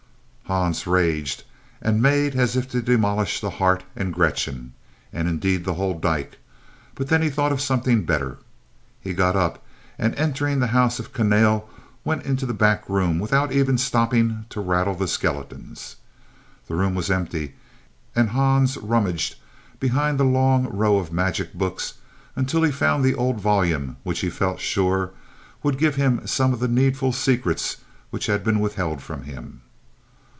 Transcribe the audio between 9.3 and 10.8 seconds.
up and entering the